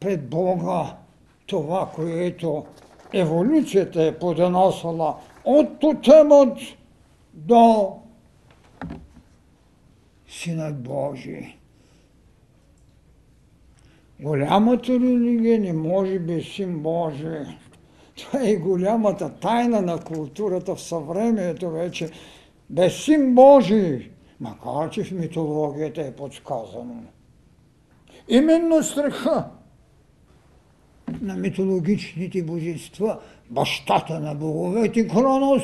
[0.00, 0.96] пред Бога
[1.46, 2.64] това, което
[3.12, 6.58] еволюцията е подоносила от тотемът
[7.34, 7.96] до
[10.28, 11.54] Синът Божий.
[14.20, 17.44] Голямата религия не може без Син Божий.
[18.16, 22.10] Това е голямата тайна на културата в съвремието вече.
[22.70, 24.10] Без син Божий,
[24.42, 27.02] макар че в митологията е подсказано.
[28.28, 29.48] Именно страха
[31.20, 33.20] на митологичните божества,
[33.50, 35.62] бащата на боговете Кронос,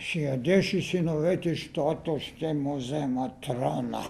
[0.00, 4.02] си ядеше синовете, защото ще му взема трона.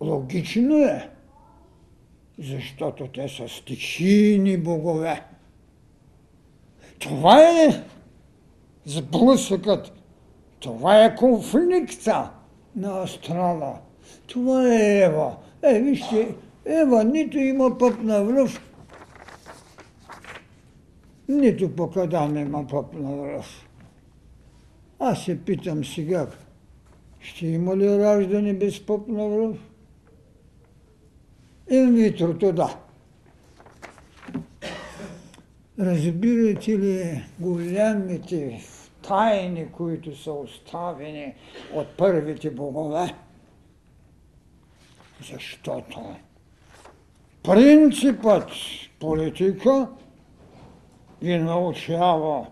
[0.00, 1.10] Логично е,
[2.38, 5.24] защото те са стихийни богове.
[6.98, 7.84] Това е
[8.84, 10.03] сблъсъкът,
[10.64, 12.30] това е конфликта
[12.76, 13.78] на астрала.
[14.26, 15.36] Това е Ева.
[15.62, 16.34] Е, вижте,
[16.64, 18.60] Ева нито има пъп на връв,
[21.28, 23.68] нито пък Адам има пъп на връв.
[24.98, 26.26] Аз се питам сега,
[27.20, 29.56] ще има ли раждане без пъп на връв?
[31.70, 32.76] Инвитрото да.
[35.78, 38.60] Разбирате ли голямите
[39.08, 41.34] тайни, които са оставени
[41.74, 43.14] от първите богове?
[45.32, 46.16] Защото
[47.42, 48.50] принципът
[49.00, 49.88] политика
[51.22, 52.46] ги научава.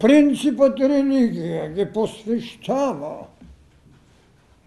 [0.00, 3.26] Принципът религия ги посвещава.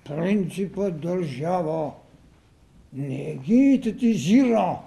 [0.05, 1.91] Принципът държава
[2.93, 4.79] не ги етатизира,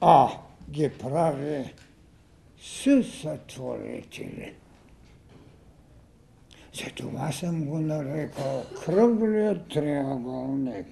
[0.00, 0.28] а
[0.70, 1.74] ги прави
[2.66, 4.52] съсътворители.
[6.84, 10.86] Затова съм го нарекал кръглият триъгълник.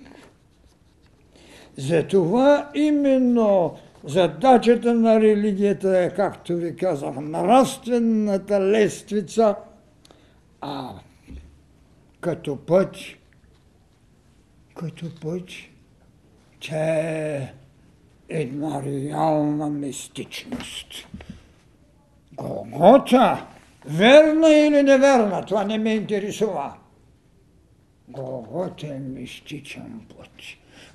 [1.76, 9.56] Затова именно задачата на религията е, както ви казах, нравствената лествица,
[10.60, 10.92] а
[12.20, 12.96] като път
[14.74, 15.48] като път,
[16.60, 17.52] че е
[18.28, 21.06] една реална мистичност.
[22.36, 23.46] Голгота,
[23.86, 26.74] верна или неверна, това не ме интересува.
[28.08, 30.30] Голгота е мистичен път.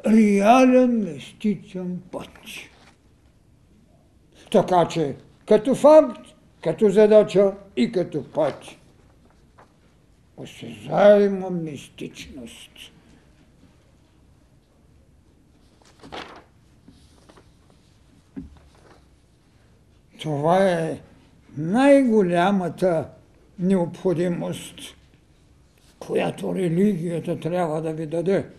[0.06, 2.30] Реален мистичен път.
[4.52, 5.16] Така че,
[5.48, 6.22] като факт,
[6.64, 8.64] като задача и като път.
[10.38, 12.72] Осезаема мистичност.
[20.20, 21.00] Това е
[21.58, 23.10] най-голямата
[23.60, 24.76] необходимост,
[26.00, 28.50] която религията трябва да ви даде.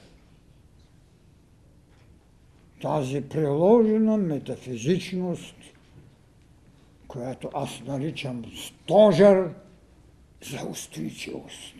[2.82, 5.54] Тази приложена метафизичност,
[7.08, 9.50] която аз наричам стожер
[10.50, 11.74] за устойчивост.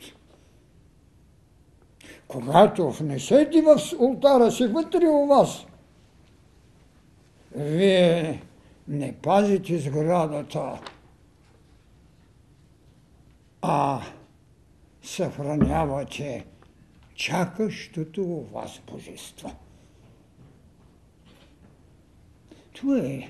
[2.29, 5.67] Когато внесете в ултара си вътре у вас,
[7.57, 8.43] вие
[8.89, 10.79] не пазите сградата,
[13.63, 14.03] а
[15.03, 16.47] съхранявате
[17.15, 19.57] чакащото у вас божество.
[22.73, 23.29] Това е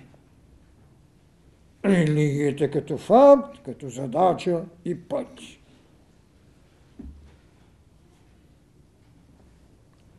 [1.84, 5.40] религията като факт, като задача и път.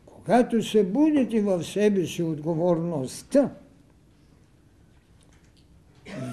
[0.05, 3.51] Когато се будете в себе си отговорността,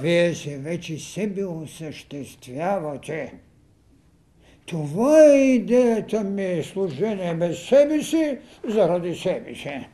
[0.00, 3.34] вие се вече себе осъществявате.
[4.68, 9.86] Това е идеята ми, служение без себе си, заради себе си.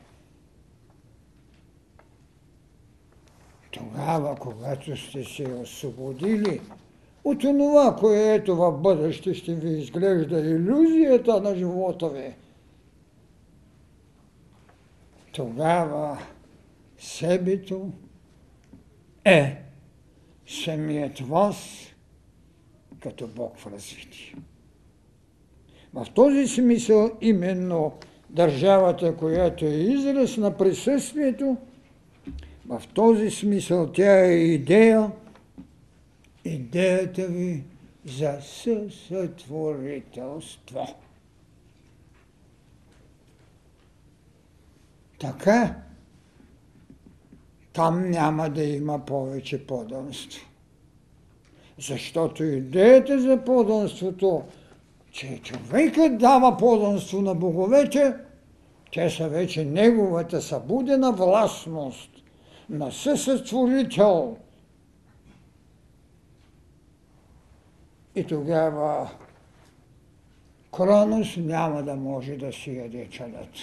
[3.71, 6.61] Тогава, когато сте се освободили
[7.23, 12.35] от това, което в бъдеще ще ви изглежда иллюзията на живота ви,
[15.31, 16.17] тогава
[16.97, 17.91] себето
[19.25, 19.61] е
[20.47, 21.55] самият вас
[22.99, 24.35] като Бог в развитие.
[25.95, 27.93] В този смисъл именно
[28.29, 31.57] държавата, която е израз на присъствието,
[32.67, 35.11] в този смисъл тя е идея,
[36.45, 37.63] идеята ви
[38.05, 40.95] за съсътворителство.
[45.19, 45.75] Така
[47.73, 50.45] там няма да има повече поданство.
[51.79, 54.43] Защото идеята за поданството,
[55.15, 58.13] че човекът дава поданство на боговете,
[58.93, 62.09] те са вече неговата събудена властност
[62.69, 64.37] на съсътворител.
[68.15, 69.11] И тогава
[70.71, 73.59] Кронос няма да може да си яде чадата.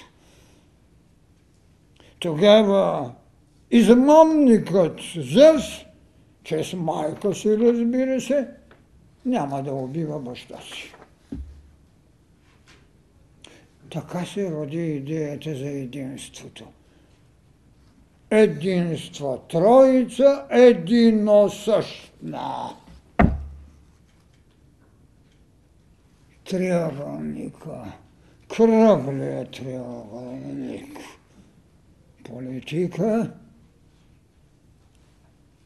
[2.18, 3.12] Тогава
[3.70, 5.64] измамникът Зевс,
[6.44, 8.48] чрез майка си, разбира се,
[9.24, 10.94] няма да убива баща си.
[13.92, 16.64] Така се роди идеята за единството.
[18.30, 21.96] Единство, троица, единосъщна.
[26.44, 27.92] Триъгълника,
[28.56, 30.98] кръглия триъгълник.
[32.24, 33.32] Политика,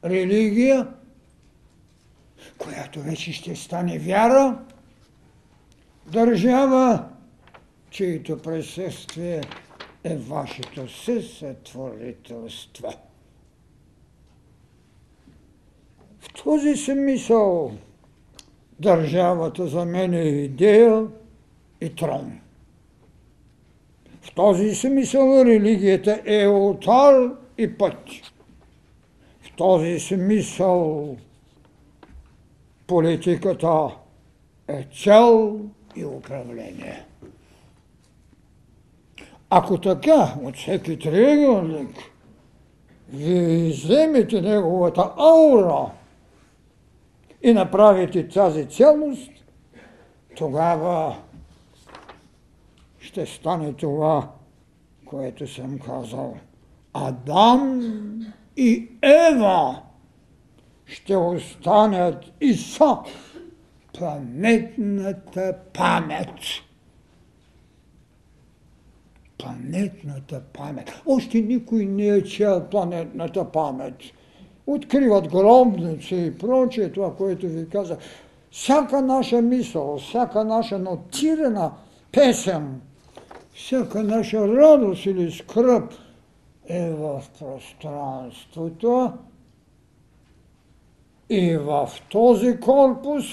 [0.04, 0.88] религия,
[2.58, 4.58] която вече ще стане вяра,
[6.06, 7.15] държава,
[7.96, 9.40] чието присъствие
[10.04, 12.92] е вашето съсътворителство.
[16.20, 17.72] В този смисъл
[18.80, 21.06] държавата за мен е идея
[21.80, 22.40] и трон.
[24.22, 28.08] В този смисъл религията е алтар и път.
[29.40, 31.16] В този смисъл
[32.86, 33.96] политиката
[34.68, 35.60] е цел
[35.96, 37.06] и управление.
[39.50, 41.96] Ако така от всеки триъгълник
[43.08, 45.90] вие вземете неговата аура
[47.42, 49.30] и направите тази цялост,
[50.36, 51.16] тогава
[52.98, 54.30] ще стане това,
[55.04, 56.36] което съм казал.
[56.94, 57.82] Адам
[58.56, 59.82] и Ева
[60.86, 62.98] ще останат и са
[63.98, 66.34] планетната памет
[69.38, 71.02] планетната памет.
[71.06, 73.94] Още никой не е чел планетната памет.
[74.66, 77.98] Откриват гробници и прочее, това, което ви казах.
[78.50, 81.72] Всяка наша мисъл, всяка наша нотирана
[82.12, 82.80] песен,
[83.54, 85.92] всяка наша радост или скръп
[86.68, 89.12] е в пространството
[91.30, 93.24] и в този корпус,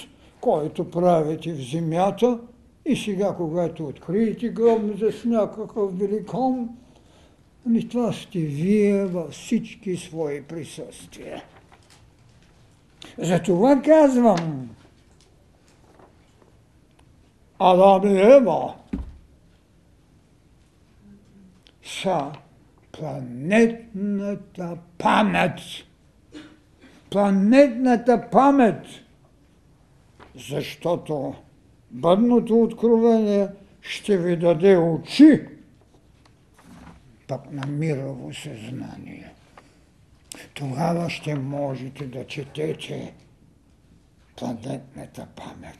[0.42, 2.40] който правите в земята–
[2.86, 6.70] и сега, когато откриете гробница с някакъв великан,
[7.68, 11.44] ами това сте вие във всички свои присъствия.
[13.18, 14.70] Затова казвам,
[17.60, 18.76] Адам и Ева
[21.84, 22.32] са
[22.92, 25.60] планетната памет.
[27.10, 28.86] Планетната памет,
[30.36, 31.36] защото
[31.94, 33.48] Бъдното откровение
[33.82, 35.48] ще ви даде очи,
[37.28, 39.34] пък на мирово съзнание.
[40.54, 43.14] Тогава ще можете да четете
[44.36, 45.80] планетната памет.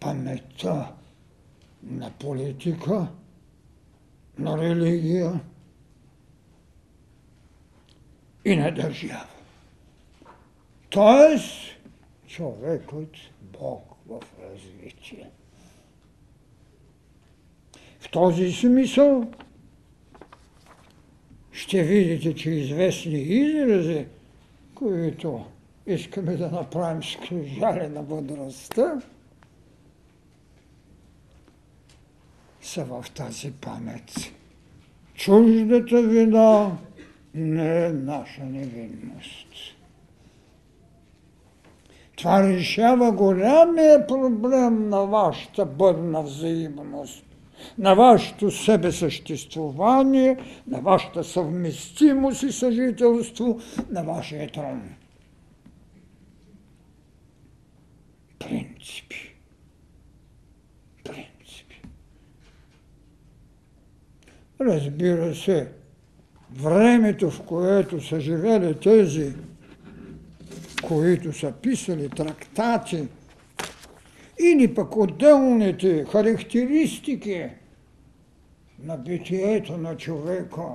[0.00, 0.92] Паметта
[1.82, 3.08] на политика,
[4.38, 5.40] на религия
[8.44, 9.26] и на държава.
[10.90, 11.54] Тоест,
[12.26, 13.10] човекът
[13.40, 15.30] Бог в развитие.
[18.00, 19.32] В този смисъл
[21.52, 24.06] ще видите, че известни изрази,
[24.74, 25.44] които
[25.86, 29.02] искаме да направим скрижали на мъдростта,
[32.60, 34.12] са в тази памет.
[35.14, 36.78] Чуждата вина
[37.34, 39.48] не е наша невинност.
[42.16, 47.24] Това решава голямия проблем на вашата бъдна взаимност,
[47.78, 50.36] на вашето себесъществуване,
[50.66, 53.60] на вашата съвместимост и съжителство,
[53.90, 54.82] на вашия трон.
[58.38, 59.34] Принципи.
[61.04, 61.82] Принципи.
[64.60, 65.68] Разбира се,
[66.50, 69.32] времето, в което са живели тези
[70.82, 73.08] които са писали трактати,
[74.40, 77.46] или пък отделните характеристики
[78.78, 80.68] на битието на човека,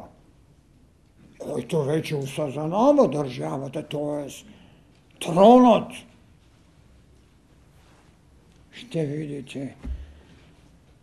[1.39, 4.28] който вече осъзнава държавата, т.е.
[5.20, 5.91] тронът,
[8.72, 9.76] ще видите,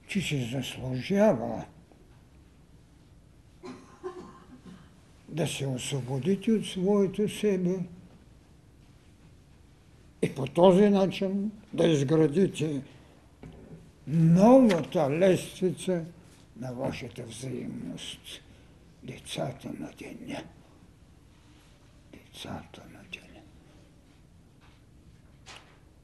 [0.07, 1.65] че се заслужава
[5.29, 7.79] да се освободите от своето себе
[10.25, 12.83] и по този начин да изградите
[14.07, 16.05] новата лествица
[16.61, 18.20] на вашата взаимност.
[19.03, 20.43] Децата на деня.
[22.12, 23.43] Децата на деня.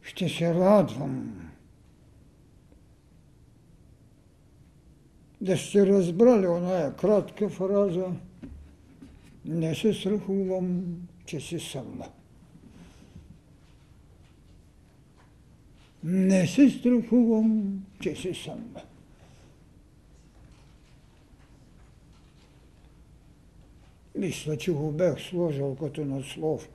[0.03, 1.51] Ще се радвам
[5.41, 8.07] да сте разбрали оная кратка фраза
[9.45, 10.85] не се страхувам,
[11.27, 12.07] че си сама.
[16.05, 18.83] Не се страхувам, че си сама.
[24.15, 26.69] Мисля, че го бях сложил като наслов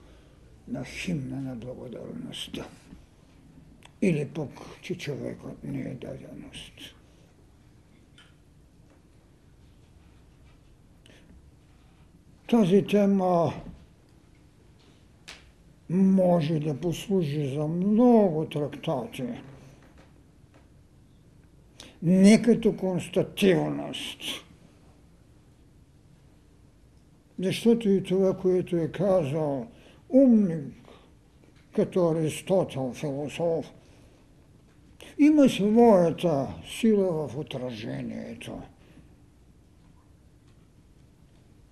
[0.68, 2.68] на химна на благодарността.
[4.02, 4.50] Или пък,
[4.82, 6.96] че човекът не е даденост.
[12.50, 13.54] Тази тема
[15.90, 19.24] може да послужи за много трактати.
[22.02, 24.20] Не като констативност.
[27.40, 29.68] Защото и това, което е казал
[30.10, 30.74] умник,
[31.76, 33.74] като Аристотел, философ,
[35.20, 36.48] има своята
[36.80, 38.62] сила в отражението,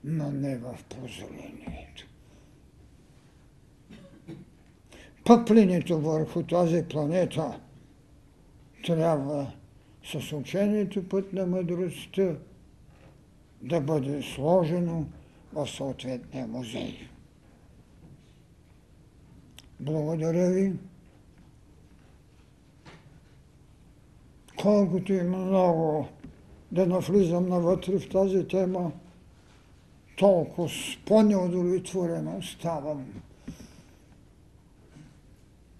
[0.03, 2.12] но не в прозрението.
[5.25, 7.59] Пъпленето върху тази планета
[8.85, 9.51] трябва
[10.03, 12.35] с учението път на мъдростта
[13.61, 15.05] да бъде сложено
[15.53, 17.07] в съответния музей.
[19.79, 20.73] Благодаря ви.
[24.61, 26.07] Колкото и много
[26.71, 28.91] да навлизам навътре в тази тема,
[30.17, 30.69] толкова
[31.05, 33.05] по-неудовлетворено ставам.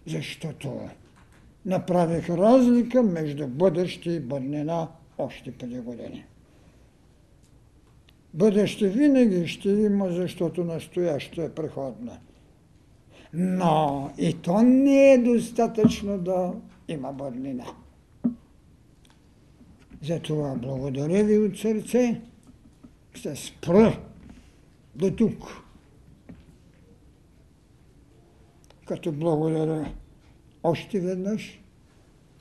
[0.08, 0.90] Защото
[1.66, 4.88] направих разлика между бъдеще и бъднина
[5.18, 6.26] още преди години.
[8.34, 12.18] Бъдеще винаги ще има, защото настоящо е преходна.
[13.34, 16.54] Но и то не е достатъчно да
[16.88, 17.66] има бъднина.
[20.04, 22.22] Затова благодаря ви от сърце.
[23.14, 24.00] Ще спра
[24.96, 25.63] до тук.
[28.86, 29.94] Като благодаря
[30.64, 31.60] още веднъж,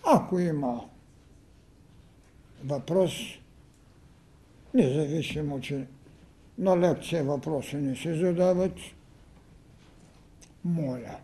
[0.05, 0.80] ако има
[2.64, 3.12] въпрос,
[4.74, 5.86] независимо, че
[6.59, 8.74] на лекция въпроси не се задават,
[10.64, 11.16] моля.